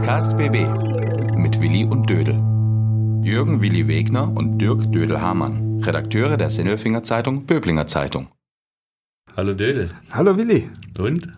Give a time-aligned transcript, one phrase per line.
[0.00, 0.66] Podcast BB
[1.36, 2.32] mit Willi und Dödel.
[3.22, 8.28] Jürgen Willi Wegner und Dirk Dödel-Hamann, Redakteure der Sinnelfinger Zeitung Böblinger Zeitung.
[9.36, 9.90] Hallo Dödel.
[10.10, 10.70] Hallo Willi.
[10.98, 11.28] Und?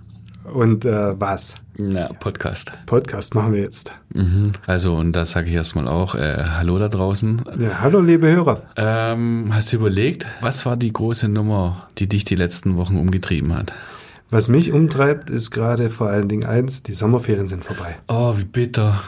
[0.45, 1.57] Und äh, was?
[1.77, 2.71] Na, Podcast.
[2.87, 3.95] Podcast machen wir jetzt.
[4.15, 4.53] Mhm.
[4.65, 7.43] Also, und da sage ich erstmal auch, äh, hallo da draußen.
[7.59, 8.63] Ja, hallo liebe Hörer.
[8.77, 13.57] Ähm, hast du überlegt, was war die große Nummer, die dich die letzten Wochen umgetrieben
[13.57, 13.73] hat?
[14.33, 17.99] Was mich umtreibt, ist gerade vor allen Dingen eins, die Sommerferien sind vorbei.
[18.09, 18.99] Oh, wie bitter.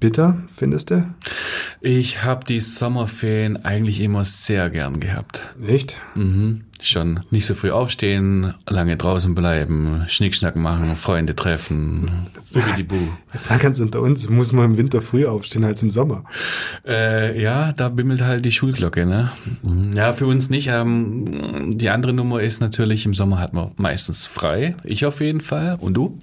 [0.00, 1.04] Bitter, findest du?
[1.82, 5.54] Ich habe die Sommerferien eigentlich immer sehr gern gehabt.
[5.58, 6.00] Nicht?
[6.14, 6.64] Mhm.
[6.84, 12.96] Schon nicht so früh aufstehen, lange draußen bleiben, Schnickschnack machen, Freunde treffen, Bubidibu.
[13.32, 16.24] Jetzt war ganz unter uns, muss man im Winter früher aufstehen als im Sommer.
[16.86, 19.30] Äh, ja, da bimmelt halt die Schulglocke, ne?
[19.62, 19.92] Mhm.
[19.96, 20.68] Ja, für uns nicht.
[20.68, 24.76] Ähm, die andere Nummer ist natürlich, im Sommer hat man meistens frei.
[24.84, 25.78] Ich auf jeden Fall.
[25.80, 26.18] Und du?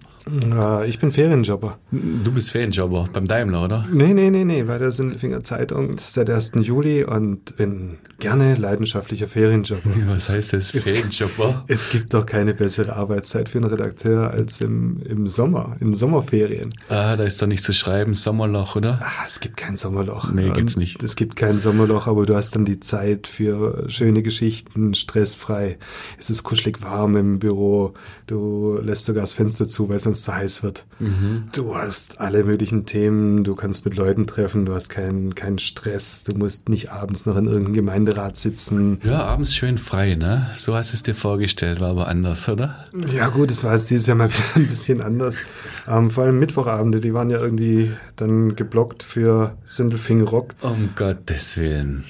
[0.86, 1.80] Ich bin Ferienjobber.
[1.92, 3.88] Du bist Ferienjobber beim Daimler, oder?
[3.92, 5.96] Nee, nee, nee, nee, bei der Sindelfinger Zeitung.
[5.96, 6.54] Das ist seit 1.
[6.62, 9.90] Juli und bin gerne leidenschaftlicher Ferienjobber.
[10.08, 11.66] Was heißt das, Ferienjobber?
[11.68, 15.94] Es, es gibt doch keine bessere Arbeitszeit für einen Redakteur als im, im Sommer, in
[15.94, 16.74] Sommerferien.
[16.90, 19.00] Ah, da ist doch nicht zu schreiben, Sommerloch, oder?
[19.02, 20.32] Ah, es gibt kein Sommerloch.
[20.32, 21.02] Nee, gibt's nicht.
[21.02, 25.78] Es gibt kein Sommerloch, aber du hast dann die Zeit für schöne Geschichten, stressfrei.
[26.20, 27.94] Es ist kuschelig warm im Büro.
[28.28, 30.86] Du lässt sogar das Fenster zu, weil es sonst zu heiß wird.
[31.00, 31.46] Mhm.
[31.54, 36.24] Du hast alle möglichen Themen, du kannst mit Leuten treffen, du hast keinen keinen Stress,
[36.24, 39.00] du musst nicht abends noch in irgendeinem Gemeinderat sitzen.
[39.04, 40.50] Ja, abends schön frei, ne?
[40.56, 42.86] So hast du es dir vorgestellt, war aber anders, oder?
[43.16, 45.44] Ja gut, es war jetzt dieses Jahr mal wieder ein bisschen anders.
[45.88, 50.54] Ähm, vor allem Mittwochabende, die waren ja irgendwie dann geblockt für Sindelfing Rock.
[50.62, 52.04] Um Gottes Willen.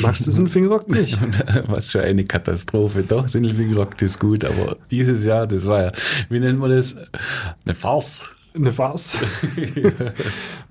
[0.00, 1.18] Magst du Sindelfing Rock nicht?
[1.66, 3.02] Was für eine Katastrophe.
[3.02, 5.92] Doch, Sindelfing Rock ist gut, aber dieses Jahr, das war ja,
[6.28, 6.96] wie nennt man das?
[7.64, 8.30] Eine Farce.
[8.52, 9.20] Eine Farce.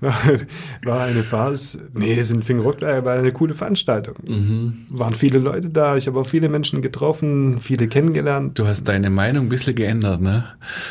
[0.82, 1.78] war eine Farce.
[1.94, 4.16] Nee, Sindelfing Rock war eine coole Veranstaltung.
[4.28, 4.84] Mhm.
[4.90, 8.58] Waren viele Leute da, ich habe auch viele Menschen getroffen, viele kennengelernt.
[8.58, 10.44] Du hast deine Meinung ein bisschen geändert, ne?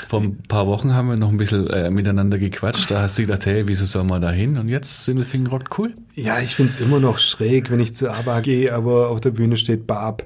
[0.08, 2.90] Vor ein paar Wochen haben wir noch ein bisschen äh, miteinander gequatscht.
[2.90, 4.58] Da hast du gedacht, hey, wieso soll man da hin?
[4.58, 5.94] Und jetzt Sindelfing Rock cool.
[6.16, 9.58] Ja, ich find's immer noch schräg, wenn ich zu ABBA gehe, aber auf der Bühne
[9.58, 10.26] steht Barb.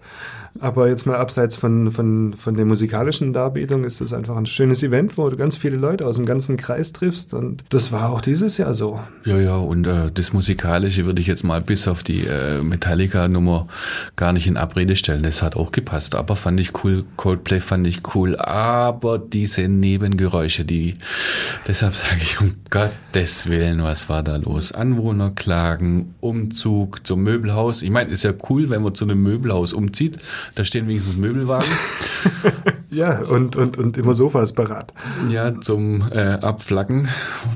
[0.60, 4.84] Aber jetzt mal abseits von, von, von der musikalischen Darbietung ist das einfach ein schönes
[4.84, 7.34] Event, wo du ganz viele Leute aus dem ganzen Kreis triffst.
[7.34, 9.00] Und das war auch dieses Jahr so.
[9.26, 13.68] Ja, ja, und äh, das Musikalische würde ich jetzt mal bis auf die äh, Metallica-Nummer
[14.16, 15.24] gar nicht in Abrede stellen.
[15.24, 16.14] Das hat auch gepasst.
[16.14, 18.36] Aber fand ich cool, Coldplay fand ich cool.
[18.38, 20.96] Aber diese Nebengeräusche, die,
[21.68, 24.72] deshalb sage ich um Gottes Willen, was war da los?
[24.72, 27.82] Anwohnerklagen, Umzug zum Möbelhaus.
[27.82, 30.20] Ich meine, ist ja cool, wenn man zu einem Möbelhaus umzieht.
[30.56, 31.70] Da stehen wenigstens Möbelwagen.
[32.90, 34.94] ja, und, und, und immer Sofas parat.
[35.30, 37.10] Ja, zum äh, Abflacken,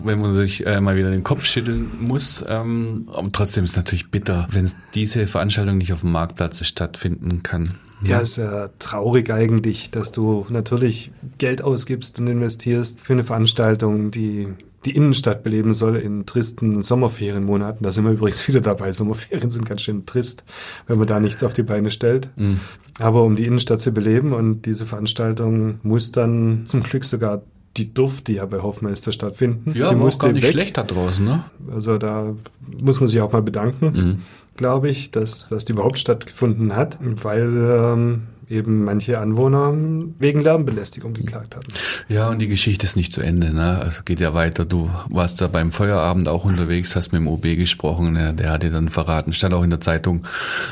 [0.03, 2.44] wenn man sich äh, mal wieder den Kopf schütteln muss.
[2.48, 7.44] Ähm, aber trotzdem ist es natürlich bitter, wenn diese Veranstaltung nicht auf dem Marktplatz stattfinden
[7.44, 7.75] kann.
[8.02, 14.12] Ja, ist ja traurig eigentlich, dass du natürlich Geld ausgibst und investierst für eine Veranstaltung,
[14.12, 14.50] die
[14.86, 17.84] die Innenstadt beleben soll in tristen Sommerferienmonaten.
[17.84, 18.92] Da sind wir übrigens wieder dabei.
[18.92, 20.44] Sommerferien sind ganz schön trist,
[20.88, 22.30] wenn man da nichts auf die Beine stellt.
[22.36, 22.60] Mhm.
[23.00, 27.42] Aber um die Innenstadt zu beleben und diese Veranstaltung muss dann zum Glück sogar
[27.76, 29.72] die Duft, die ja bei Hofmeister stattfinden.
[29.76, 30.52] Ja, Sie aber auch musste gar nicht weg.
[30.52, 31.44] schlecht da draußen, ne?
[31.72, 32.34] Also da
[32.82, 34.22] muss man sich auch mal bedanken, Mhm.
[34.56, 39.74] glaube ich, dass, dass die überhaupt stattgefunden hat, weil ähm, eben manche Anwohner
[40.19, 41.68] wegen Lärmbelästigung geklagt hatten.
[42.08, 43.80] Ja, und die Geschichte ist nicht zu Ende, ne?
[43.80, 44.63] Also geht ja weiter.
[44.63, 48.34] Du warst da beim Feuerabend auch unterwegs, hast mit dem OB gesprochen, ne?
[48.34, 50.25] der hat dir dann verraten, stand auch in der Zeitung,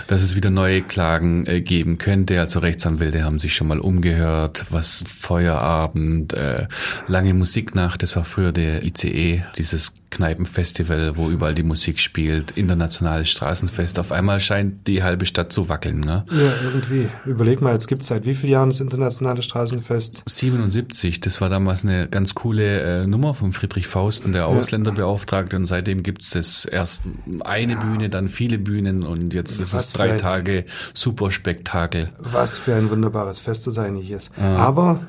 [0.08, 2.40] dass es wieder neue Klagen äh, geben könnte.
[2.40, 6.68] Also Rechtsanwälte haben sich schon mal umgehört, was Feuerabend, äh,
[7.08, 13.30] lange Musiknacht, das war früher der ICE, dieses Kneipenfestival, wo überall die Musik spielt, internationales
[13.30, 14.00] Straßenfest.
[14.00, 16.26] Auf einmal scheint die halbe Stadt zu wackeln, ne?
[16.32, 17.08] Ja, irgendwie.
[17.26, 20.24] Überleg mal, jetzt gibt es seit wie vielen Jahren das internationale Straßenfest?
[20.26, 25.58] 77, das war damals eine ganz coole äh, Nummer von Friedrich Fausten, der Ausländerbeauftragte.
[25.58, 27.04] Und seitdem gibt's das erst
[27.44, 32.10] eine Bühne, dann viele Bühnen und jetzt ist es drei Tage Superspektakel.
[32.20, 34.38] Was für ein wunderbares Fest das eigentlich ist.
[34.40, 35.02] Aber,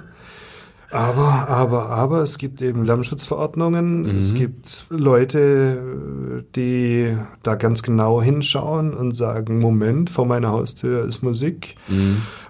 [0.96, 4.18] aber, aber, aber, es gibt eben Lärmschutzverordnungen.
[4.18, 11.22] Es gibt Leute, die da ganz genau hinschauen und sagen, Moment, vor meiner Haustür ist
[11.22, 11.76] Musik.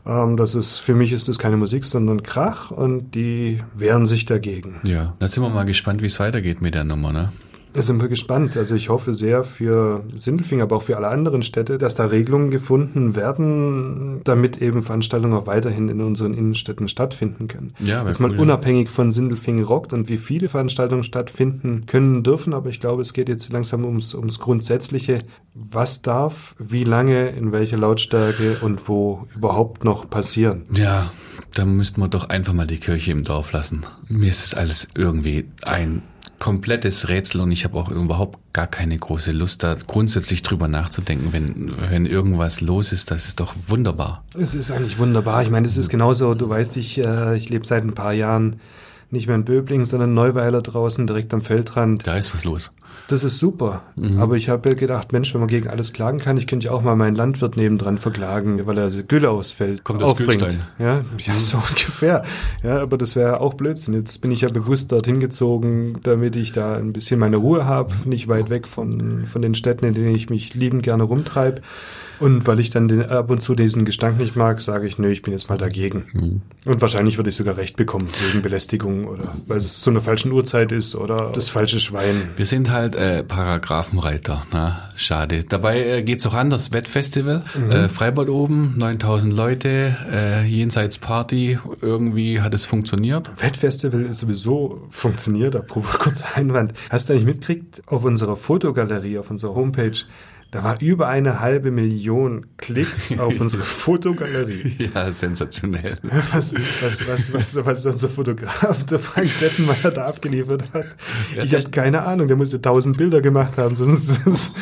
[0.07, 4.25] Ähm, das ist, für mich ist das keine Musik, sondern Krach und die wehren sich
[4.27, 4.77] dagegen.
[4.85, 7.33] Ja, da sind wir mal gespannt, wie es weitergeht mit der Nummer, ne?
[7.77, 8.57] Da sind wir gespannt.
[8.57, 12.51] Also ich hoffe sehr für Sindelfing, aber auch für alle anderen Städte, dass da Regelungen
[12.51, 17.75] gefunden werden, damit eben Veranstaltungen auch weiterhin in unseren Innenstädten stattfinden können.
[17.79, 22.55] Ja, dass man cool, unabhängig von Sindelfing rockt und wie viele Veranstaltungen stattfinden können dürfen.
[22.55, 25.19] Aber ich glaube, es geht jetzt langsam ums, ums Grundsätzliche.
[25.53, 30.63] Was darf, wie lange, in welcher Lautstärke und wo überhaupt noch passieren?
[30.73, 31.11] Ja,
[31.53, 33.85] da müssten wir doch einfach mal die Kirche im Dorf lassen.
[34.09, 36.01] Mir ist es alles irgendwie ein
[36.39, 41.33] komplettes Rätsel und ich habe auch überhaupt gar keine große Lust, da grundsätzlich drüber nachzudenken,
[41.33, 43.11] wenn, wenn irgendwas los ist.
[43.11, 44.25] Das ist doch wunderbar.
[44.39, 45.43] Es ist eigentlich wunderbar.
[45.43, 48.61] Ich meine, es ist genauso, du weißt, ich, äh, ich lebe seit ein paar Jahren
[49.11, 52.07] nicht mehr in Böblingen, sondern Neuweiler draußen, direkt am Feldrand.
[52.07, 52.71] Da ist was los.
[53.09, 53.83] Das ist super.
[53.95, 54.19] Mhm.
[54.19, 56.83] Aber ich habe gedacht, Mensch, wenn man gegen alles klagen kann, ich könnte ja auch
[56.83, 59.85] mal meinen Landwirt nebendran verklagen, weil er Gülle ausfällt.
[59.85, 60.61] Kommt das Güllstein.
[60.79, 61.39] Ja, ja, mhm.
[61.39, 62.25] so ungefähr.
[62.65, 63.95] Ja, aber das wäre auch Blödsinn.
[63.95, 67.95] Jetzt bin ich ja bewusst dorthin gezogen, damit ich da ein bisschen meine Ruhe habe,
[68.07, 71.63] nicht weit weg von, von den Städten, in denen ich mich liebend gerne rumtreibe.
[72.19, 75.11] Und weil ich dann den, ab und zu diesen Gestank nicht mag, sage ich, nö,
[75.11, 76.05] ich bin jetzt mal dagegen.
[76.13, 76.43] Mhm.
[76.65, 80.33] Und wahrscheinlich würde ich sogar Recht bekommen wegen Belästigung oder weil es zu einer falschen
[80.33, 82.31] Uhrzeit ist oder das falsche Schwein.
[82.37, 84.47] Wir sind halt äh, Paragraphenreiter.
[84.53, 85.45] Na, schade.
[85.45, 86.73] Dabei äh, geht's auch anders.
[86.73, 87.71] Wettfestival, mhm.
[87.71, 91.59] äh, Freibad oben, 9000 Leute, äh, jenseits Party.
[91.81, 93.31] Irgendwie hat es funktioniert.
[93.41, 95.57] Wettfestival ist sowieso funktioniert.
[95.57, 96.73] Apropos kurzer Einwand.
[96.91, 100.07] Hast du eigentlich mitgekriegt auf unserer Fotogalerie, auf unserer Homepage?
[100.51, 104.91] Da war über eine halbe Million Klicks auf unsere Fotogalerie.
[104.95, 105.99] Ja, sensationell.
[106.33, 110.87] Was, was, was, was, was unser Fotograf, der Frank Dettenmeier, da abgeliefert hat.
[111.43, 114.53] Ich habe keine Ahnung, der musste tausend Bilder gemacht haben, sonst, sonst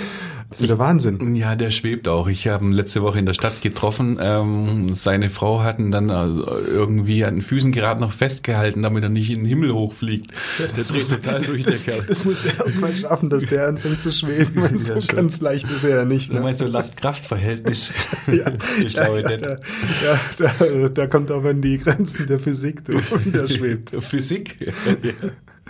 [0.50, 1.34] das ist der Wahnsinn.
[1.34, 2.28] Ja, der schwebt auch.
[2.28, 4.18] Ich habe ihn letzte Woche in der Stadt getroffen.
[4.20, 9.02] Ähm, seine Frau hat ihn dann also irgendwie an den Füßen gerade noch festgehalten, damit
[9.02, 10.30] er nicht in den Himmel hochfliegt.
[10.58, 12.04] Ja, das der dreht total durch, der das, Kerl.
[12.06, 14.62] Das muss der erst mal schaffen, dass der anfängt zu schweben.
[14.72, 15.16] ja, so schon.
[15.16, 16.30] ganz leicht ist er ja nicht.
[16.30, 16.38] Ne?
[16.38, 17.90] Du meinst so Last-Kraft-Verhältnis?
[18.26, 18.50] ja,
[18.82, 19.58] die schlaue ja, ja,
[20.04, 23.90] ja, da, da kommt aber an die Grenzen der Physik, du, der schwebt.
[24.00, 24.72] Physik?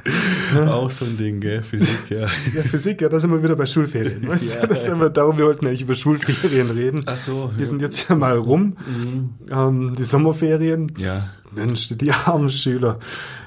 [0.69, 1.62] Auch so ein Ding, gell?
[1.62, 2.21] Physik, ja.
[2.21, 4.29] Ja, Physik, ja, da sind wir wieder bei Schulferien.
[4.29, 7.03] Weißt ja, das sind wir, darum, wir wollten eigentlich über Schulferien reden.
[7.06, 7.51] Ach so.
[7.56, 7.67] Die ja.
[7.67, 8.77] sind jetzt ja mal rum.
[8.87, 9.31] Mhm.
[9.51, 10.93] Ähm, die Sommerferien.
[10.99, 11.31] Ja.
[11.53, 12.99] Mensch, die armen Schüler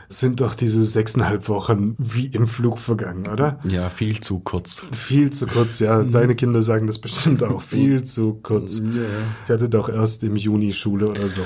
[0.10, 3.60] sind doch diese sechseinhalb Wochen wie im Flug vergangen, oder?
[3.68, 4.84] Ja, viel zu kurz.
[4.96, 6.00] Viel zu kurz, ja.
[6.00, 6.12] Mhm.
[6.12, 7.62] Deine Kinder sagen das bestimmt auch.
[7.62, 8.80] Viel zu kurz.
[8.80, 9.02] Ja.
[9.46, 11.42] Ich hatte doch erst im Juni Schule oder so.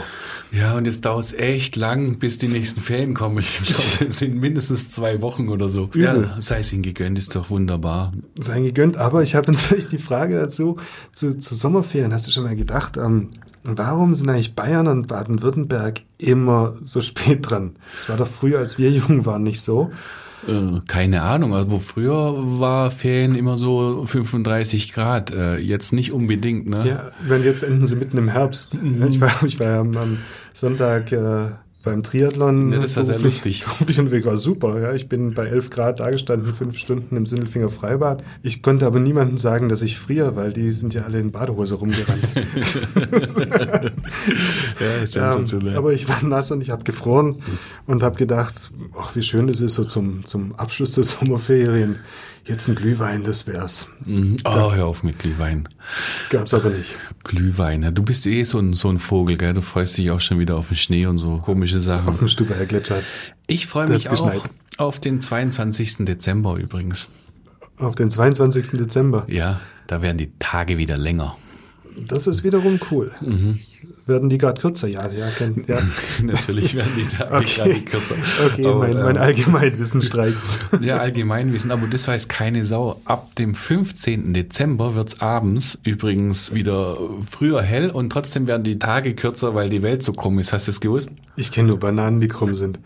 [0.52, 3.40] Ja, und jetzt dauert es echt lang, bis die nächsten Ferien kommen.
[3.40, 5.86] Ich glaube, es sind mindestens zwei Wochen oder so.
[5.94, 6.30] Übel.
[6.30, 8.12] Ja, sei es ihnen gegönnt, ist doch wunderbar.
[8.40, 10.78] Sei ihnen gegönnt, aber ich habe natürlich die Frage dazu,
[11.12, 12.14] zu, zu Sommerferien.
[12.14, 13.30] Hast du schon mal gedacht, ähm,
[13.64, 17.76] Warum sind eigentlich Bayern und Baden-Württemberg immer so spät dran?
[17.94, 19.92] Das war doch früher, als wir jung waren, nicht so.
[20.48, 26.68] Äh, keine Ahnung, also früher war Ferien immer so 35 Grad, äh, jetzt nicht unbedingt,
[26.68, 26.88] ne?
[26.88, 28.82] Ja, wenn jetzt enden sie mitten im Herbst.
[28.82, 29.06] Mhm.
[29.08, 30.18] Ich war, ich war ja am
[30.54, 31.52] Sonntag äh,
[31.84, 32.72] beim Triathlon.
[32.72, 33.64] Ja, das war sehr lustig.
[33.80, 34.80] Beruflich und war super.
[34.80, 38.24] Ja, ich bin bei 11 Grad da gestanden, fünf Stunden im Sindelfinger Freibad.
[38.44, 41.76] Ich konnte aber niemandem sagen, dass ich friere, weil die sind ja alle in Badehose
[41.76, 42.24] rumgerannt.
[44.80, 45.74] ja, sensationell.
[45.74, 47.42] Ja, aber ich war nass und ich habe gefroren
[47.88, 51.98] und habe gedacht, ach, wie schön das ist so zum, zum Abschluss der Sommerferien
[52.44, 53.88] Jetzt ein Glühwein, das wär's.
[54.04, 54.38] Mhm.
[54.46, 55.70] Oh, hör auf mit Glühwein.
[56.32, 56.96] Gab's aber nicht.
[57.24, 59.54] Glühwein, du bist eh so ein, so ein Vogel, gell?
[59.54, 62.10] Du freust dich auch schon wieder auf den Schnee und so komische Sachen.
[62.10, 63.02] Auf dem Stubaier Gletscher.
[63.48, 64.42] Ich freue mich auch geschneit.
[64.78, 66.06] auf den 22.
[66.06, 67.08] Dezember übrigens.
[67.78, 68.72] Auf den 22.
[68.72, 69.26] Dezember?
[69.28, 71.38] Ja, da werden die Tage wieder länger.
[72.08, 73.12] Das ist wiederum cool.
[73.22, 73.60] Mhm.
[74.08, 74.88] Werden die gerade kürzer?
[74.88, 75.80] Ja, ja, kennt, ja.
[76.24, 77.46] Natürlich werden die Tage okay.
[77.56, 78.16] gerade kürzer.
[78.46, 80.38] Okay, aber, mein, mein ähm, Allgemeinwissen streikt.
[80.82, 83.00] Ja, Allgemeinwissen, aber das weiß keine Sau.
[83.06, 84.34] Ab dem 15.
[84.34, 86.98] Dezember wird's abends übrigens wieder
[87.30, 90.52] früher hell und trotzdem werden die Tage kürzer, weil die Welt so krumm ist.
[90.52, 91.10] Hast du es gewusst?
[91.36, 92.80] Ich kenne nur Bananen, die krumm sind.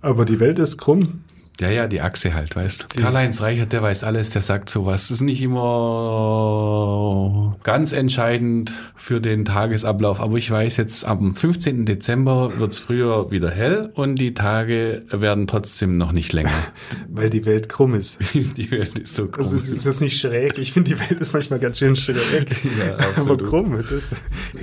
[0.00, 1.20] Aber die Welt ist krumm.
[1.60, 3.00] Ja, ja, die Achse halt, weißt du.
[3.00, 5.02] Karl-Heinz Reichert, der weiß alles, der sagt sowas.
[5.02, 11.86] Das ist nicht immer ganz entscheidend für den Tagesablauf, aber ich weiß jetzt, am 15.
[11.86, 16.50] Dezember wird's früher wieder hell und die Tage werden trotzdem noch nicht länger.
[17.08, 18.18] Weil die Welt krumm ist.
[18.34, 19.44] die Welt ist so krumm.
[19.44, 20.58] Also es ist jetzt nicht schräg.
[20.58, 22.16] Ich finde, die Welt ist manchmal ganz schön schräg.
[22.80, 24.16] ja, aber krumm, das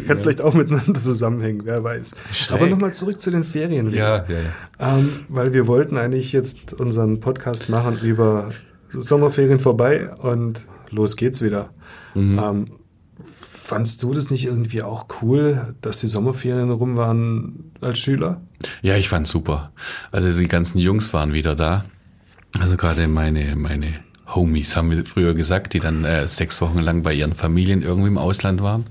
[0.08, 0.18] kann ja.
[0.18, 2.16] vielleicht auch miteinander zusammenhängen, wer weiß.
[2.34, 2.58] Schräg.
[2.58, 3.92] Aber nochmal zurück zu den Ferien.
[3.92, 4.54] Ja, ja, ja.
[4.82, 8.52] Ähm, weil wir wollten eigentlich jetzt unseren Podcast machen über
[8.92, 11.70] Sommerferien vorbei und los geht's wieder.
[12.16, 12.40] Mhm.
[12.40, 12.72] Ähm,
[13.24, 18.42] fandst du das nicht irgendwie auch cool, dass die Sommerferien rum waren als Schüler?
[18.82, 19.72] Ja, ich fand's super.
[20.12, 21.86] Also die ganzen Jungs waren wieder da.
[22.60, 24.00] Also gerade meine, meine
[24.36, 28.08] Homies, haben wir früher gesagt, die dann äh, sechs Wochen lang bei ihren Familien irgendwie
[28.08, 28.86] im Ausland waren.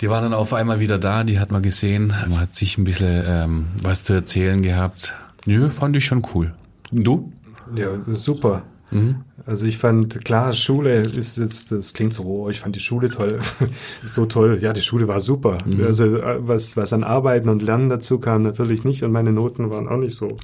[0.00, 2.14] Die waren dann auf einmal wieder da, die hat man gesehen.
[2.28, 5.14] Man hat sich ein bisschen ähm, was zu erzählen gehabt.
[5.46, 6.54] Nö, fand ich schon cool.
[6.92, 7.32] Du?
[7.74, 8.62] Ja, super.
[8.90, 9.16] Mhm.
[9.46, 13.08] Also ich fand, klar, Schule ist jetzt, das klingt so, oh, ich fand die Schule
[13.08, 13.40] toll,
[14.04, 14.58] so toll.
[14.60, 15.58] Ja, die Schule war super.
[15.64, 15.84] Mhm.
[15.84, 19.70] Also äh, was, was an Arbeiten und Lernen dazu kam, natürlich nicht und meine Noten
[19.70, 20.36] waren auch nicht so.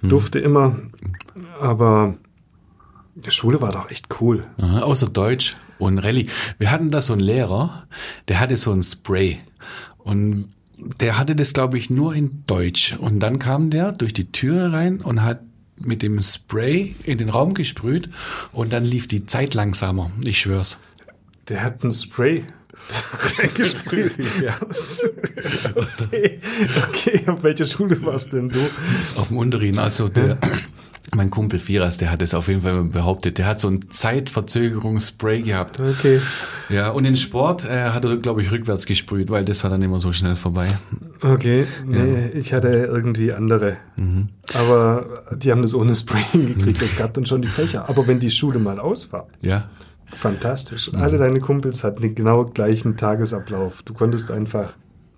[0.00, 0.08] Mhm.
[0.08, 0.76] Durfte immer,
[1.60, 2.14] aber
[3.24, 4.46] die Schule war doch echt cool.
[4.58, 6.28] Aha, außer Deutsch und Rallye.
[6.58, 7.86] Wir hatten da so einen Lehrer,
[8.28, 9.38] der hatte so ein Spray
[9.98, 10.50] und
[11.00, 12.96] der hatte das, glaube ich, nur in Deutsch.
[12.98, 15.40] Und dann kam der durch die Türe rein und hat
[15.80, 18.08] mit dem Spray in den Raum gesprüht
[18.52, 20.10] und dann lief die Zeit langsamer.
[20.24, 20.78] Ich schwör's.
[21.48, 22.44] Der hat ein Spray
[23.54, 24.18] gesprüht.
[24.40, 24.56] ja.
[25.74, 26.40] okay.
[26.88, 28.60] okay, auf welcher Schule warst denn du?
[29.16, 30.38] Auf dem Unterrien, also der,
[31.14, 33.38] mein Kumpel Firas, der hat es auf jeden Fall behauptet.
[33.38, 35.80] Der hat so ein Zeitverzögerungsspray gehabt.
[35.80, 36.20] Okay.
[36.68, 39.82] Ja, und in Sport äh, hat er, glaube ich, rückwärts gesprüht, weil das war dann
[39.82, 40.68] immer so schnell vorbei.
[41.20, 42.28] Okay, nee, ja.
[42.34, 43.76] ich hatte irgendwie andere.
[43.96, 44.30] Mhm.
[44.54, 46.80] Aber die haben das ohne Spray gekriegt.
[46.82, 47.88] Es gab dann schon die Fächer.
[47.88, 49.28] Aber wenn die Schule mal aus war.
[49.40, 49.68] Ja.
[50.14, 50.92] Fantastisch.
[50.92, 50.98] Mhm.
[50.98, 53.82] Alle deine Kumpels hatten den genau gleichen Tagesablauf.
[53.82, 54.74] Du konntest einfach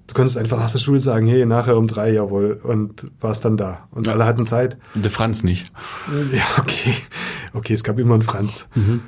[0.06, 3.56] du konntest einfach nach der Schule sagen, hey, nachher um drei, jawohl, und warst dann
[3.56, 3.88] da.
[3.90, 4.12] Und ja.
[4.12, 4.76] alle hatten Zeit.
[4.94, 5.72] Der Franz nicht.
[6.32, 6.94] Ja, okay.
[7.52, 8.68] Okay, es gab immer einen Franz.
[8.74, 9.02] Mhm.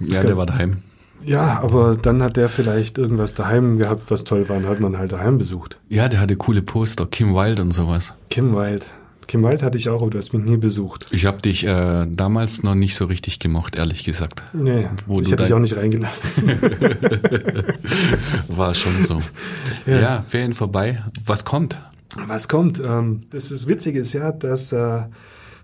[0.00, 0.76] Ja, gab, der war daheim.
[1.24, 4.98] Ja, aber dann hat der vielleicht irgendwas daheim gehabt, was toll war, und hat man
[4.98, 5.78] halt daheim besucht.
[5.88, 8.14] Ja, der hatte coole Poster, Kim Wilde und sowas.
[8.30, 8.84] Kim Wilde.
[9.28, 11.06] Kim Wild hatte ich auch, aber du hast mich nie besucht.
[11.10, 14.42] Ich habe dich äh, damals noch nicht so richtig gemocht, ehrlich gesagt.
[14.52, 16.30] Nee, Wo ich hätte dich auch nicht reingelassen.
[18.48, 19.20] War schon so.
[19.86, 20.00] Ja.
[20.00, 20.22] ja.
[20.22, 21.02] Ferien vorbei.
[21.24, 21.80] Was kommt?
[22.26, 22.80] Was kommt?
[22.84, 25.02] Ähm, das ist Witzige ist ja, dass, äh,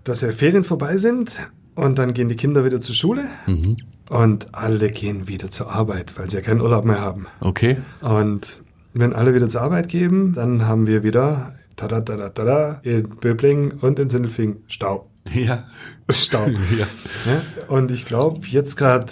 [0.03, 1.39] dass ja Ferien vorbei sind
[1.75, 3.25] und dann gehen die Kinder wieder zur Schule.
[3.45, 3.77] Mhm.
[4.09, 7.27] Und alle gehen wieder zur Arbeit, weil sie ja keinen Urlaub mehr haben.
[7.41, 7.77] Okay.
[8.01, 8.61] Und
[8.93, 13.71] wenn alle wieder zur Arbeit gehen, dann haben wir wieder tada, tada, tada, in Böbling
[13.81, 15.09] und in Sindelfing Stau.
[15.33, 15.65] Ja.
[16.09, 16.45] Stau.
[16.77, 16.87] ja.
[17.25, 17.41] ja.
[17.67, 19.11] Und ich glaube, jetzt gerade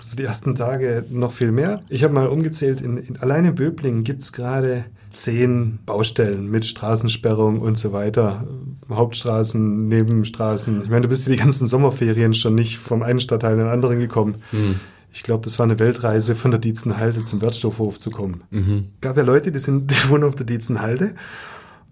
[0.00, 1.80] so die ersten Tage noch viel mehr.
[1.88, 6.64] Ich habe mal umgezählt, in, in allein in Böblingen gibt es gerade zehn Baustellen mit
[6.66, 8.46] Straßensperrung und so weiter.
[8.90, 10.82] Hauptstraßen, Nebenstraßen.
[10.82, 13.68] Ich meine, du bist ja die ganzen Sommerferien schon nicht vom einen Stadtteil in den
[13.68, 14.42] anderen gekommen.
[14.52, 14.80] Mhm.
[15.14, 18.42] Ich glaube, das war eine Weltreise von der Dietzenhalde zum Wertstoffhof zu kommen.
[18.50, 18.86] Mhm.
[19.02, 21.14] Gab ja Leute, die sind, die wohnen auf der Dietzenhalde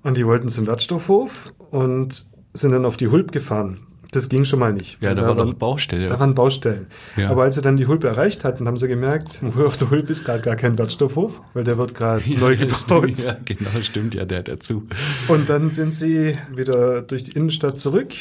[0.03, 3.87] und die wollten zum Wertstoffhof und sind dann auf die Hulp gefahren.
[4.13, 5.01] Das ging schon mal nicht.
[5.01, 6.09] Ja, da, da war doch Baustelle.
[6.09, 6.87] Da waren Baustellen.
[7.17, 7.31] Ja.
[7.31, 10.25] Aber als sie dann die Hulp erreicht hatten, haben sie gemerkt, auf der Hulp ist
[10.25, 13.11] gerade gar kein Wertstoffhof, weil der wird gerade ja, neu gebaut.
[13.11, 14.87] Stimmt, ja, genau, stimmt, ja, der hat dazu.
[15.29, 18.13] Und dann sind sie wieder durch die Innenstadt zurück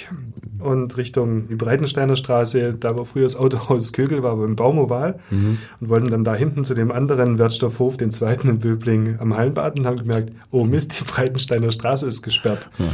[0.59, 5.57] und Richtung die Breitensteiner Straße, da wo früher das Autohaus Kögel war, beim Baumoval, mhm.
[5.79, 9.79] und wollten dann da hinten zu dem anderen Wertstoffhof, den zweiten in Böbling, am Hallenbad
[9.79, 12.67] und haben gemerkt, oh Mist, die Breitensteiner Straße ist gesperrt.
[12.77, 12.91] Ja.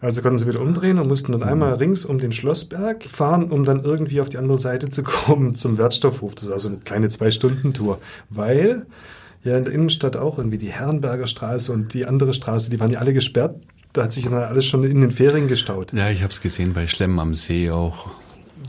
[0.00, 3.64] Also konnten sie wieder umdrehen und mussten dann einmal rings um den Schlossberg fahren, um
[3.64, 6.34] dann irgendwie auf die andere Seite zu kommen zum Wertstoffhof.
[6.36, 7.98] Das war so eine kleine Zwei-Stunden-Tour,
[8.30, 8.86] weil
[9.42, 12.90] ja in der Innenstadt auch irgendwie die Herrenberger Straße und die andere Straße, die waren
[12.90, 13.56] ja alle gesperrt.
[13.92, 15.92] Da hat sich dann alles schon in den Ferien gestaut.
[15.92, 18.10] Ja, ich habe es gesehen bei Schlemmen am See auch.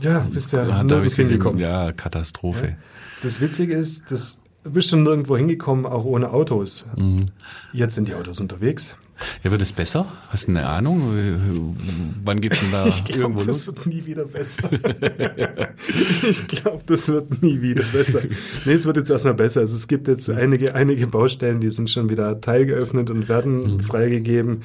[0.00, 1.60] Ja, bist ja, ja nirgends hingekommen.
[1.60, 2.66] Ja, Katastrophe.
[2.66, 2.76] Ja.
[3.22, 6.86] Das Witzige ist, das du bist schon nirgendwo hingekommen, auch ohne Autos.
[6.96, 7.26] Mhm.
[7.72, 8.96] Jetzt sind die Autos unterwegs.
[9.42, 10.06] Ja, wird es besser?
[10.28, 11.76] Hast du eine Ahnung?
[12.24, 13.66] Wann geht's denn da ich glaub, irgendwo das los?
[13.66, 14.70] wird nie wieder besser.
[16.28, 18.22] ich glaube, das wird nie wieder besser.
[18.64, 19.60] Nee, es wird jetzt erstmal besser.
[19.60, 23.82] Also es gibt jetzt einige, einige Baustellen, die sind schon wieder teilgeöffnet und werden mhm.
[23.82, 24.62] freigegeben.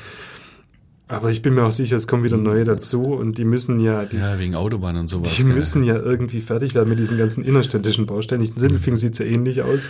[1.07, 4.05] Aber ich bin mir auch sicher, es kommen wieder neue dazu und die müssen ja.
[4.05, 5.35] Die, ja, wegen Autobahn und sowas.
[5.35, 5.53] Die geil.
[5.53, 8.41] müssen ja irgendwie fertig werden mit diesen ganzen innerstädtischen Baustellen.
[8.41, 8.97] In Sindelfing mhm.
[8.97, 9.89] sieht's ja ähnlich aus.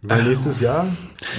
[0.00, 0.24] Weil ah.
[0.24, 0.86] nächstes Jahr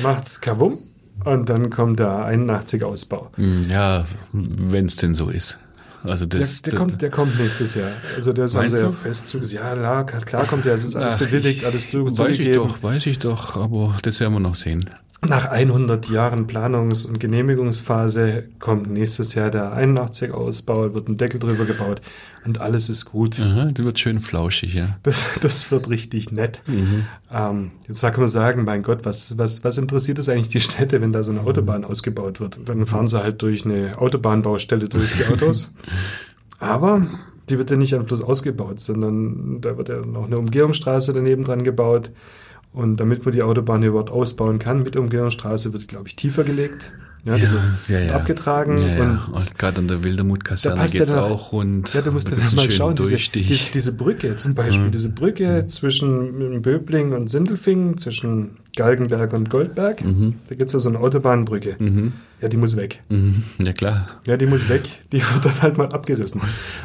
[0.03, 0.79] macht's Kavum.
[1.24, 3.32] Und dann kommt der 81 Ausbau.
[3.36, 5.58] Hm, ja, wenn es denn so ist.
[6.03, 7.91] Also das, der, der, kommt, der kommt nächstes Jahr.
[8.15, 9.77] Also das haben sie ja fest zugesagt.
[9.77, 10.75] Ja, klar, klar kommt der.
[10.75, 12.17] Es ist alles Ach, bewilligt, alles zugegeben.
[12.17, 14.89] Weiß ich doch, weiß ich doch, aber das werden wir noch sehen.
[15.27, 21.65] Nach 100 Jahren Planungs- und Genehmigungsphase kommt nächstes Jahr der 81-Ausbau, wird ein Deckel drüber
[21.65, 22.01] gebaut
[22.46, 23.39] und alles ist gut.
[23.39, 24.98] Aha, das wird schön flauschig, ja.
[25.03, 26.62] Das, das wird richtig nett.
[26.67, 27.05] Mhm.
[27.32, 31.01] Ähm, jetzt kann man sagen, mein Gott, was, was, was interessiert es eigentlich die Städte,
[31.01, 32.60] wenn da so eine Autobahn ausgebaut wird?
[32.65, 35.74] Dann fahren sie halt durch eine Autobahnbaustelle durch die Autos.
[36.60, 37.01] Aber
[37.50, 41.44] die wird ja nicht einfach bloß ausgebaut, sondern da wird ja noch eine Umgehungsstraße daneben
[41.44, 42.12] dran gebaut
[42.75, 46.91] Und damit man die Autobahn überhaupt ausbauen kann mit Umgehungsstraße, wird, glaube ich, tiefer gelegt.
[47.24, 48.15] Ja, Ja, die wird ja, ja.
[48.15, 48.77] abgetragen.
[48.77, 49.25] Ja, ja.
[49.32, 51.94] Und Und gerade an der Wildermuth-Kaserne da passt ja geht's dann auch rund.
[51.94, 55.65] Ja, du musst das bisschen mal schauen, diese, diese, diese Brücke zum Beispiel, diese Brücke
[55.67, 60.03] zwischen Böbling und Sindelfingen, zwischen Galgenberg und Goldberg,
[60.50, 61.77] da gibt's ja so eine Autobahnbrücke.
[62.41, 63.01] Ja, die muss weg.
[63.10, 63.44] Mhm.
[63.60, 64.10] Ja, klar.
[64.27, 64.84] Ja, die muss weg.
[65.12, 66.41] Die wird dann halt mal abgerissen.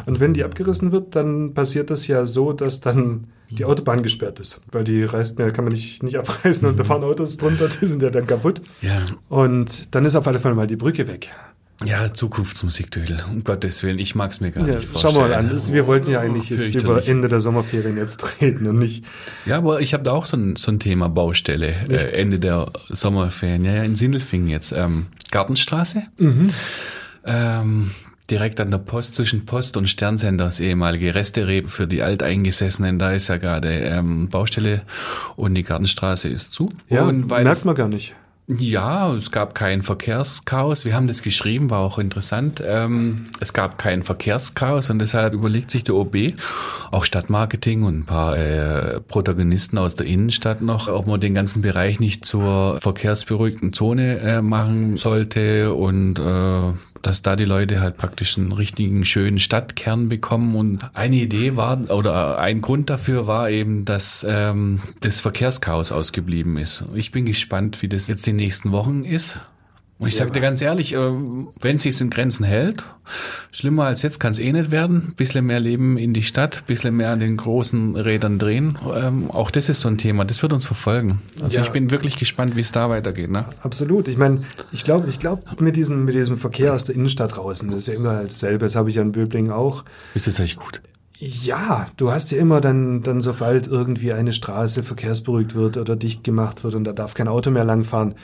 [0.07, 4.41] Und wenn die abgerissen wird, dann passiert das ja so, dass dann die Autobahn gesperrt
[4.41, 4.63] ist.
[4.73, 7.87] Weil die reißt mehr, kann man nicht, nicht abreißen und da fahren Autos drunter, die
[7.87, 8.63] sind ja dann kaputt.
[8.81, 11.29] Ja, Und dann ist auf alle Fälle mal die Brücke weg.
[11.85, 13.25] ja, Zukunftsmusik, Dödel.
[13.31, 15.15] Um Gottes Willen, ich mag's mir gar Ja, nicht schauen vorstellen.
[15.17, 15.49] wir mal an.
[15.51, 17.07] Das, wir wollten ja eigentlich jetzt über.
[17.09, 19.05] Ende der Sommerferien jetzt reden und nicht.
[19.47, 21.69] Ja, aber ich habe da auch so ein, so ein Thema Baustelle.
[21.89, 23.65] Äh, Ende der Sommerferien.
[23.65, 24.73] Ja, ja, in Sindelfingen jetzt.
[24.73, 26.03] Ähm, Gartenstraße.
[27.25, 27.91] Ähm,
[28.31, 32.99] direkt an der Post zwischen Post und Sternsender, das ehemalige Restereb für die Alteingesessenen.
[32.99, 34.83] Da ist ja gerade ähm, Baustelle
[35.37, 36.71] und die Gartenstraße ist zu.
[36.89, 38.15] Ja, und weil merkt man gar nicht.
[38.59, 40.85] Ja, es gab kein Verkehrschaos.
[40.85, 42.63] Wir haben das geschrieben, war auch interessant.
[42.67, 46.17] Ähm, es gab kein Verkehrschaos und deshalb überlegt sich der OB,
[46.91, 51.63] auch Stadtmarketing und ein paar äh, Protagonisten aus der Innenstadt noch, ob man den ganzen
[51.63, 57.97] Bereich nicht zur verkehrsberuhigten Zone äh, machen sollte und äh, dass da die Leute halt
[57.97, 60.55] praktisch einen richtigen schönen Stadtkern bekommen.
[60.55, 66.57] Und eine Idee war, oder ein Grund dafür war eben, dass ähm, das Verkehrschaos ausgeblieben
[66.59, 66.85] ist.
[66.95, 69.39] Ich bin gespannt, wie das jetzt die nächsten Wochen ist.
[69.99, 70.99] Und ich sag dir ganz ehrlich, äh,
[71.61, 72.83] wenn sich's in Grenzen hält,
[73.53, 75.13] schlimmer als jetzt kann es eh nicht werden.
[75.15, 78.79] Bisschen mehr Leben in die Stadt, bisschen mehr an den großen Rädern drehen.
[78.95, 81.21] Ähm, auch das ist so ein Thema, das wird uns verfolgen.
[81.43, 81.65] Also Ja.
[81.65, 83.31] ich bin wirklich gespannt, wie es da weitergeht.
[83.31, 83.45] Ne?
[83.63, 84.09] Absolut.
[84.09, 84.43] Ich meine,
[84.73, 87.89] ich glaube, ich glaube, mit diesem, mit diesem Verkehr aus der Innenstadt draußen, das ist
[87.89, 88.65] ja immer dasselbe.
[88.65, 89.85] Das habe ich ja in Böblingen auch.
[90.15, 90.81] Ist das eigentlich gut?
[91.23, 96.25] Ja, du hast ja immer dann, dann sobald irgendwie eine Straße verkehrsberuhigt wird oder dicht
[96.25, 98.15] gemacht wird und da darf kein Auto mehr langfahren,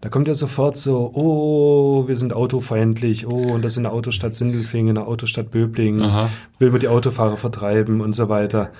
[0.00, 4.36] da kommt ja sofort so, oh, wir sind autofeindlich, oh, und das ist eine Autostadt
[4.36, 6.30] Sindelfingen, eine Autostadt Böblingen, Aha.
[6.60, 8.70] will man die Autofahrer vertreiben und so weiter.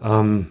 [0.00, 0.46] Ähm,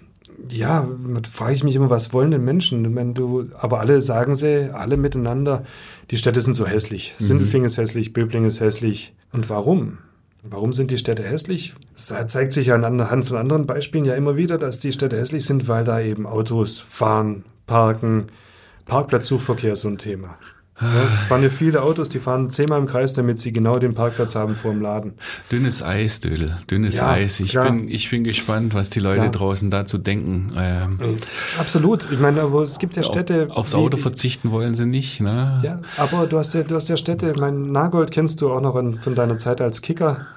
[0.50, 0.90] ja,
[1.32, 2.94] frage ich mich immer, was wollen denn Menschen?
[2.94, 5.64] Meine, du, aber alle sagen sie, alle miteinander,
[6.12, 7.16] die Städte sind so hässlich.
[7.18, 9.16] Sindelfingen ist hässlich, Böblingen ist hässlich.
[9.32, 10.00] Und warum?
[10.50, 11.74] Warum sind die Städte hässlich?
[11.96, 15.46] Es zeigt sich ja anhand von anderen Beispielen ja immer wieder, dass die Städte hässlich
[15.46, 18.28] sind, weil da eben Autos fahren, parken.
[18.86, 20.38] Parkplatzsuchverkehr ist so ein Thema.
[21.16, 24.36] Es fahren ja viele Autos, die fahren zehnmal im Kreis, damit sie genau den Parkplatz
[24.36, 25.14] haben vor dem Laden.
[25.52, 26.56] Dünnes Eis, Dödel.
[26.70, 27.40] Dünnes Ja, Eis.
[27.40, 27.66] Ich klar.
[27.66, 29.32] bin, ich bin gespannt, was die Leute Klar.
[29.32, 30.52] draußen dazu denken.
[30.56, 31.00] Ähm,
[31.58, 32.08] Absolut.
[32.12, 33.48] Ich meine, aber es gibt ja Städte.
[33.50, 35.62] Aufs wie- Auto verzichten wollen sie nicht, ne?
[35.64, 38.74] Ja, aber du hast ja, du hast ja Städte, mein Nagold kennst du auch noch
[39.02, 40.28] von deiner Zeit als Kicker.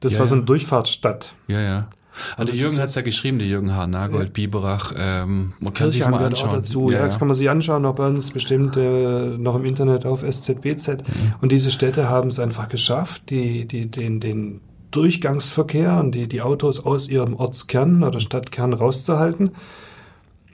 [0.00, 0.38] Das Ja, war so ja.
[0.40, 1.34] eine Durchfahrtsstadt.
[1.46, 1.88] Ja, ja.
[2.34, 3.86] Aber der Jürgen ist- hat's ja geschrieben, der Jürgen H.
[3.86, 4.92] Nagold, Biberach.
[4.96, 6.48] Ähm, man kann Kirchheim mal anschauen.
[6.50, 6.90] auch dazu.
[6.90, 10.22] Ja, das kann man sich anschauen, auch bei uns bestimmt äh, noch im Internet auf
[10.24, 11.04] SZBZ.
[11.40, 14.60] Und diese Städte haben es einfach geschafft, die, die, den, den
[14.90, 19.50] Durchgangsverkehr und die, die Autos aus ihrem Ortskern oder Stadtkern rauszuhalten.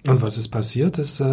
[0.06, 0.98] Und was ist passiert?
[0.98, 1.24] Das, äh,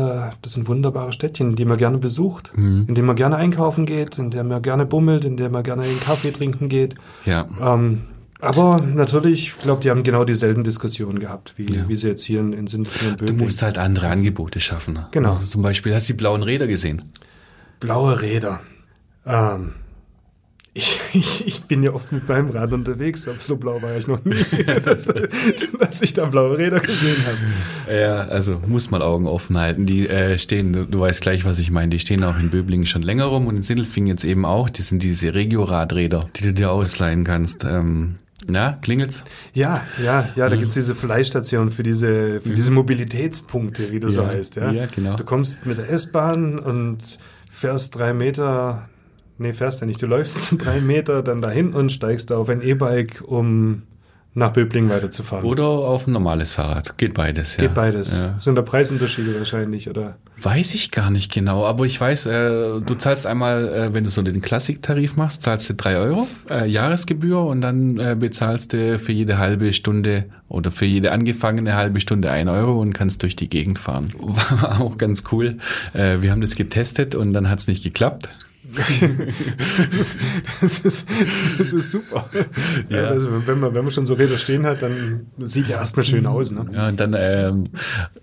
[0.41, 4.29] das sind wunderbare Städtchen, die man gerne besucht, in denen man gerne einkaufen geht, in
[4.29, 6.95] denen man gerne bummelt, in denen man gerne einen Kaffee trinken geht.
[7.25, 7.45] Ja.
[7.61, 8.03] Ähm,
[8.39, 11.87] aber natürlich, ich glaube, die haben genau dieselben Diskussionen gehabt, wie, Ja.
[11.89, 13.43] wie sie jetzt hier in, in Sindelfingen und Du Böblingen.
[13.45, 14.93] musst halt andere Angebote schaffen.
[14.95, 15.07] ne?
[15.11, 15.29] Genau.
[15.29, 17.03] Also zum Beispiel, hast du die blauen Räder gesehen?
[17.81, 18.61] Blaue Räder.
[19.25, 19.73] Ähm,
[20.73, 24.07] ich, ich, ich bin ja oft mit meinem Rad unterwegs, aber so blau war ich
[24.07, 24.35] noch nie,
[24.85, 25.05] dass,
[25.79, 27.93] dass ich da blaue Räder gesehen habe.
[27.93, 29.85] Ja, also muss mal Augen offen halten.
[29.85, 32.85] Die äh, stehen, du, du weißt gleich, was ich meine, die stehen auch in Böblingen
[32.85, 34.69] schon länger rum und in Sindelfingen jetzt eben auch.
[34.69, 37.65] Die sind diese Regioradräder, die du dir ausleihen kannst.
[37.65, 38.15] Ähm,
[38.47, 39.23] na, klingelt's?
[39.53, 44.21] Ja, ja, ja, da gibt's diese Verleihstation für diese, für diese Mobilitätspunkte, wie das so
[44.21, 44.55] Ja, heißt.
[44.55, 44.71] Ja?
[44.71, 45.15] ja, genau.
[45.17, 48.89] Du kommst mit der S-Bahn und fährst drei Meter,
[49.41, 53.21] nee, fährst ja nicht, du läufst drei Meter dann dahin und steigst auf ein E-Bike,
[53.25, 53.83] um
[54.33, 55.45] nach Böblingen weiterzufahren.
[55.45, 56.97] Oder auf ein normales Fahrrad.
[56.97, 57.63] Geht beides, ja.
[57.63, 58.17] Geht beides.
[58.17, 58.39] Ja.
[58.39, 60.17] Sind da Preisunterschiede wahrscheinlich, oder?
[60.37, 64.09] Weiß ich gar nicht genau, aber ich weiß, äh, du zahlst einmal, äh, wenn du
[64.09, 68.97] so den Klassiktarif machst, zahlst du drei Euro äh, Jahresgebühr und dann äh, bezahlst du
[68.99, 73.35] für jede halbe Stunde oder für jede angefangene halbe Stunde ein Euro und kannst durch
[73.35, 74.13] die Gegend fahren.
[74.17, 75.57] War auch ganz cool.
[75.93, 78.29] Äh, wir haben das getestet und dann hat's nicht geklappt.
[78.75, 80.19] das, ist,
[80.61, 81.09] das, ist,
[81.57, 82.25] das ist super.
[82.89, 83.05] Ja.
[83.05, 86.25] Also wenn man, wenn man schon so Räder stehen hat, dann sieht ja erstmal schön
[86.25, 86.51] aus.
[86.51, 86.65] Ne?
[86.73, 87.69] Ja, und dann ähm,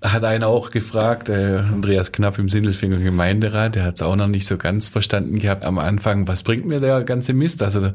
[0.02, 4.28] hat einer auch gefragt, äh, Andreas Knapp im Sindelfinger Gemeinderat, der hat es auch noch
[4.28, 7.62] nicht so ganz verstanden gehabt am Anfang, was bringt mir der ganze Mist?
[7.62, 7.92] Also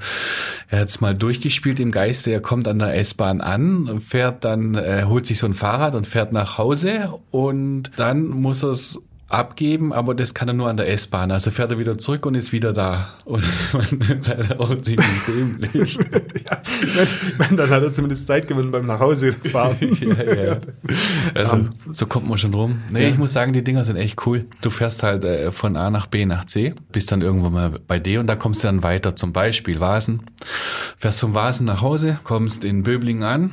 [0.70, 4.76] er hat es mal durchgespielt im Geiste, er kommt an der S-Bahn an, fährt dann,
[4.76, 9.00] äh, holt sich so ein Fahrrad und fährt nach Hause und dann muss er es
[9.34, 11.32] abgeben, aber das kann er nur an der S-Bahn.
[11.32, 13.10] Also fährt er wieder zurück und ist wieder da.
[13.26, 13.44] Und
[13.74, 15.96] man ist halt auch ziemlich dämlich.
[16.46, 16.62] ja,
[17.38, 19.76] man, dann hat er zumindest Zeit gewonnen beim Nachhause fahren.
[20.00, 20.58] ja, ja.
[21.34, 22.82] Also um, so kommt man schon rum.
[22.92, 23.10] Nee, ja.
[23.10, 24.46] ich muss sagen, die Dinger sind echt cool.
[24.62, 28.00] Du fährst halt äh, von A nach B nach C, bist dann irgendwo mal bei
[28.00, 29.16] D und da kommst du dann weiter.
[29.16, 30.24] Zum Beispiel Vasen.
[30.98, 33.52] Fährst vom Vasen nach Hause, kommst in Böblingen an,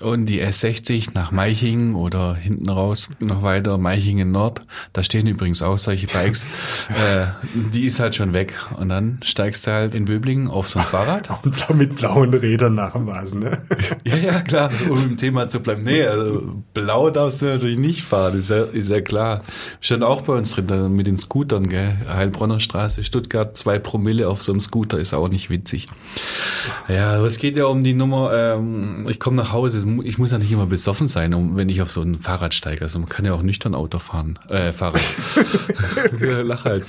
[0.00, 4.62] und die S60 nach Meichingen oder hinten raus noch weiter Meichingen Nord.
[4.92, 6.46] Da stehen übrigens auch solche Bikes.
[6.90, 7.26] äh,
[7.72, 8.54] die ist halt schon weg.
[8.76, 11.30] Und dann steigst du halt in Böblingen auf so ein Fahrrad.
[11.30, 13.62] Auf Blau mit blauen Rädern nach dem Vasen, ne?
[14.04, 15.82] ja, ja, klar, um im Thema zu bleiben.
[15.82, 19.42] Nee, also blau darfst du natürlich nicht fahren, ist ja, ist ja klar.
[19.80, 21.96] Schon auch bei uns drin, mit den Scootern, gell?
[22.08, 25.86] Heilbronner Straße, Stuttgart, zwei Promille auf so einem Scooter ist auch nicht witzig.
[26.88, 30.18] Ja, aber es geht ja um die Nummer, ähm, ich komme nach Hause also ich
[30.18, 32.82] muss ja nicht immer besoffen sein, um, wenn ich auf so ein Fahrrad steige.
[32.82, 35.02] Also man kann ja auch nüchtern Auto fahren, äh, Fahrrad.
[36.44, 36.84] Lach halt.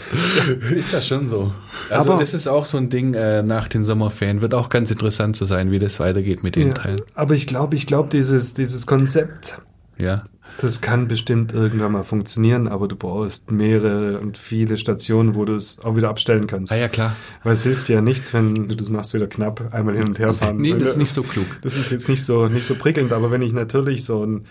[0.76, 1.54] Ist ja schon so.
[1.90, 4.42] Also aber, das ist auch so ein Ding äh, nach den Sommerferien.
[4.42, 7.02] Wird auch ganz interessant zu sein, wie das weitergeht mit den ja, Teilen.
[7.14, 9.60] Aber ich glaube, ich glaube, dieses, dieses Konzept.
[9.98, 10.24] Ja.
[10.60, 15.56] Das kann bestimmt irgendwann mal funktionieren, aber du brauchst mehrere und viele Stationen, wo du
[15.56, 16.72] es auch wieder abstellen kannst.
[16.72, 17.16] Ah ja, klar.
[17.44, 20.20] Weil es hilft dir ja nichts, wenn du das machst, wieder knapp einmal hin und
[20.20, 20.58] her fahren.
[20.58, 21.46] nee, das ist nicht so klug.
[21.62, 24.46] Das ist jetzt nicht so, nicht so prickelnd, aber wenn ich natürlich so ein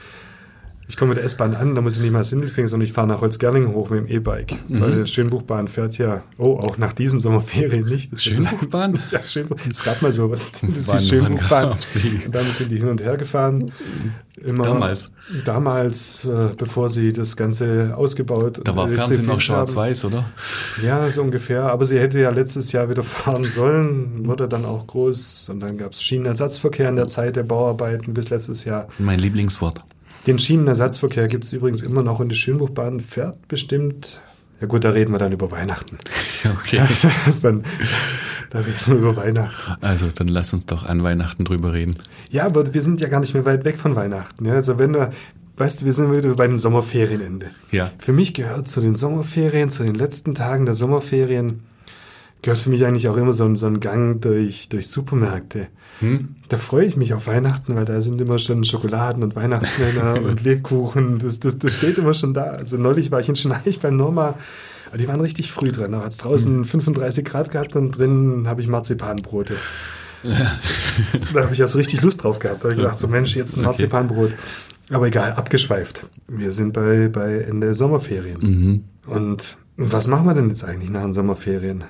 [0.87, 3.07] ich komme mit der S-Bahn an, da muss ich nicht mal Sindelfingen, sondern ich fahre
[3.07, 4.55] nach Holzgerlingen hoch mit dem E-Bike.
[4.69, 4.81] Mhm.
[4.81, 8.13] Weil die Schönbuchbahn fährt ja, oh, auch nach diesen Sommerferien nicht.
[8.13, 9.01] Das Schönbuchbahn?
[9.11, 9.57] ja, Schönbuch.
[9.71, 10.53] Es gab mal sowas.
[10.61, 11.73] Das ist die Schönbuchbahn.
[11.73, 13.73] Und damit sind die hin und her gefahren.
[14.37, 15.11] Immer damals.
[15.45, 20.31] Damals, äh, bevor sie das Ganze ausgebaut Da war Fernsehen noch schwarz-weiß, oder?
[20.83, 21.63] Ja, so ungefähr.
[21.63, 25.49] Aber sie hätte ja letztes Jahr wieder fahren sollen, wurde dann auch groß.
[25.51, 28.89] Und dann gab es Schienenersatzverkehr in der Zeit der Bauarbeiten bis letztes Jahr.
[28.99, 29.85] Mein Lieblingswort.
[30.27, 34.19] Den Schienenersatzverkehr gibt es übrigens immer noch und die Schönbuchbahn fährt bestimmt.
[34.61, 35.99] Ja gut, da reden wir dann über Weihnachten.
[36.45, 36.83] Okay.
[37.25, 37.65] das dann,
[38.51, 39.83] da reden wir über Weihnachten.
[39.83, 41.97] Also dann lass uns doch an Weihnachten drüber reden.
[42.29, 44.45] Ja, aber wir sind ja gar nicht mehr weit weg von Weihnachten.
[44.45, 45.11] Ja, also wenn wir,
[45.57, 47.47] weißt du, wir sind wieder bei den Sommerferienende.
[47.71, 47.91] Ja.
[47.97, 51.63] Für mich gehört zu den Sommerferien, zu den letzten Tagen der Sommerferien,
[52.45, 55.69] gehört für mich eigentlich auch immer so ein, so ein Gang durch, durch Supermärkte.
[56.01, 56.37] Hm?
[56.51, 60.43] Da freue ich mich auf Weihnachten, weil da sind immer schon Schokoladen und Weihnachtsmänner und
[60.43, 61.19] Lebkuchen.
[61.21, 62.45] Das, das, das steht immer schon da.
[62.45, 64.35] Also neulich war ich in Schneich beim Norma.
[64.97, 65.93] Die waren richtig früh dran.
[65.93, 66.65] Da hat es draußen hm.
[66.65, 69.57] 35 Grad gehabt und drin habe ich Marzipanbrote.
[71.35, 72.61] da habe ich auch so richtig Lust drauf gehabt.
[72.61, 74.35] Da habe ich gedacht, so Mensch, jetzt ein Marzipanbrot.
[74.91, 76.07] Aber egal, abgeschweift.
[76.29, 78.39] Wir sind bei, bei Ende Sommerferien.
[78.41, 78.85] Mhm.
[79.07, 81.85] Und was machen wir denn jetzt eigentlich nach den Sommerferien?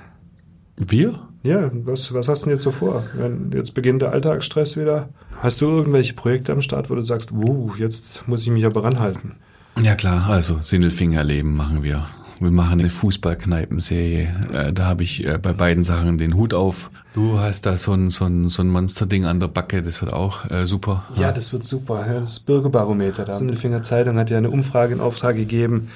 [0.77, 1.19] Wir?
[1.43, 3.03] Ja, was, was hast du denn jetzt so vor?
[3.15, 5.09] Wenn jetzt beginnt der Alltagsstress wieder.
[5.37, 8.83] Hast du irgendwelche Projekte am Start, wo du sagst, wuh, jetzt muss ich mich aber
[8.83, 9.35] ranhalten?
[9.81, 12.07] Ja klar, also Sindelfingerleben machen wir.
[12.39, 14.27] Wir machen eine Fußballkneipenserie.
[14.51, 16.91] Äh, da habe ich äh, bei beiden Sachen den Hut auf.
[17.13, 20.11] Du hast da so ein, so ein, so ein Monsterding an der Backe, das wird
[20.11, 21.05] auch äh, super.
[21.15, 22.05] Ja, das wird super.
[22.05, 23.23] Das Bürgerbarometer.
[23.23, 23.37] Da.
[23.37, 25.89] Sindelfinger Zeitung hat ja eine Umfrage in Auftrag gegeben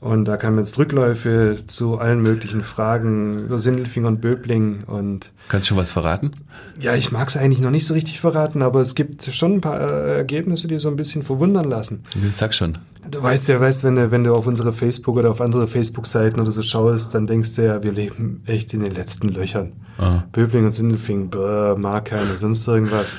[0.00, 5.66] und da kamen jetzt Rückläufe zu allen möglichen Fragen über Sindelfinger und Böbling und Kannst
[5.66, 6.30] du schon was verraten?
[6.78, 9.60] Ja, ich mag es eigentlich noch nicht so richtig verraten, aber es gibt schon ein
[9.60, 12.02] paar äh, Ergebnisse, die so ein bisschen verwundern lassen.
[12.26, 12.78] Ich sag schon.
[13.10, 16.40] Du weißt ja, weißt, wenn du, wenn du auf unsere Facebook oder auf andere Facebook-Seiten
[16.40, 19.72] oder so schaust, dann denkst du ja, wir leben echt in den letzten Löchern.
[19.96, 20.24] Ah.
[20.30, 23.16] Böbling und Sindelfing, brr, mag keiner, sonst irgendwas.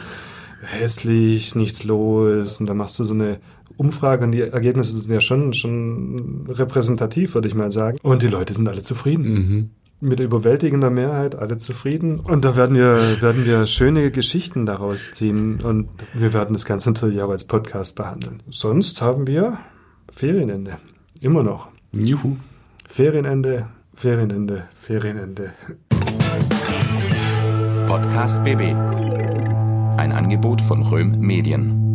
[0.62, 2.60] Hässlich, nichts los.
[2.60, 3.40] Und dann machst du so eine
[3.80, 7.98] Umfrage und die Ergebnisse sind ja schon, schon repräsentativ, würde ich mal sagen.
[8.04, 9.24] Und die Leute sind alle zufrieden.
[9.24, 9.70] Mhm.
[10.02, 12.20] Mit überwältigender Mehrheit alle zufrieden.
[12.20, 15.62] Und da werden wir, werden wir schöne Geschichten daraus ziehen.
[15.62, 18.44] Und wir werden das Ganze natürlich auch als Podcast behandeln.
[18.50, 19.60] Sonst haben wir
[20.12, 20.78] Ferienende.
[21.22, 21.70] Immer noch.
[21.92, 22.38] Juhu.
[22.88, 25.54] Ferienende, Ferienende, Ferienende.
[27.88, 28.74] Podcast BB.
[29.98, 31.89] Ein Angebot von Röhm Medien.